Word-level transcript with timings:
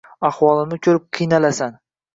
Ahvolimni 0.29 0.81
ko‘rib 0.89 1.07
qiynalasan. 1.19 1.83